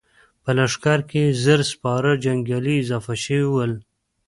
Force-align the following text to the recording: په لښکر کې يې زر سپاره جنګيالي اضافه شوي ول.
په 0.43 0.49
لښکر 0.57 0.99
کې 1.09 1.21
يې 1.27 1.35
زر 1.43 1.59
سپاره 1.71 2.11
جنګيالي 2.23 2.75
اضافه 2.81 3.13
شوي 3.23 3.45
ول. 3.49 3.71